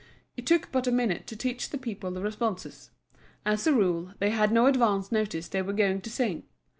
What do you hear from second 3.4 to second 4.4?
As a rule they